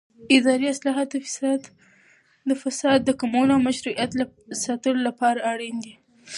[0.37, 1.09] اداري اصلاحات
[2.49, 4.21] د فساد د کمولو او مشروعیت د
[4.63, 5.93] ساتلو لپاره اړین دي